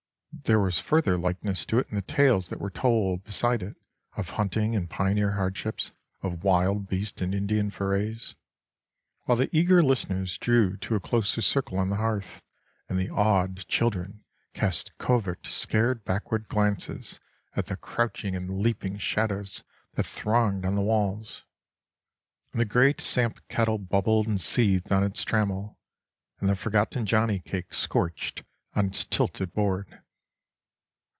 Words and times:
There 0.43 0.59
was 0.61 0.79
further 0.79 1.17
likeness 1.19 1.67
to 1.67 1.77
it 1.77 1.87
in 1.89 1.95
the 1.95 2.01
tales 2.01 2.49
that 2.49 2.59
were 2.59 2.71
told 2.71 3.23
beside 3.23 3.61
it, 3.61 3.75
of 4.17 4.31
hunting 4.31 4.75
and 4.75 4.89
pioneer 4.89 5.33
hardships, 5.33 5.91
of 6.23 6.43
wild 6.43 6.87
beasts 6.87 7.21
and 7.21 7.35
Indian 7.35 7.69
forays, 7.69 8.33
while 9.25 9.37
the 9.37 9.55
eager 9.55 9.83
listeners 9.83 10.39
drew 10.39 10.77
to 10.77 10.95
a 10.95 10.99
closer 10.99 11.43
circle 11.43 11.77
on 11.77 11.89
the 11.89 11.97
hearth, 11.97 12.43
and 12.89 12.97
the 12.97 13.09
awed 13.11 13.67
children 13.67 14.23
cast 14.53 14.97
covert 14.97 15.45
scared 15.45 16.03
backward 16.05 16.47
glances 16.47 17.19
at 17.55 17.67
the 17.67 17.75
crouching 17.75 18.35
and 18.35 18.49
leaping 18.61 18.97
shadows 18.97 19.63
that 19.93 20.07
thronged 20.07 20.65
on 20.65 20.73
the 20.75 20.81
walls, 20.81 21.43
and 22.51 22.59
the 22.59 22.65
great 22.65 22.99
samp 22.99 23.47
kettle 23.47 23.77
bubbled 23.77 24.25
and 24.25 24.41
seethed 24.41 24.91
on 24.91 25.03
its 25.03 25.23
trammel, 25.23 25.77
and 26.39 26.49
the 26.49 26.55
forgotten 26.55 27.05
johnny 27.05 27.37
cake 27.39 27.73
scorched 27.75 28.43
on 28.73 28.87
its 28.87 29.03
tilted 29.03 29.53
board. 29.53 29.99